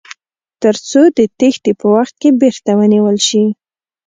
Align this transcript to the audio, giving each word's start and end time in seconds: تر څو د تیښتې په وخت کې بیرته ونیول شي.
تر 0.61 0.75
څو 0.87 1.01
د 1.17 1.19
تیښتې 1.37 1.71
په 1.79 1.85
وخت 1.95 2.13
کې 2.21 2.29
بیرته 2.41 2.71
ونیول 2.79 3.17
شي. 3.27 3.43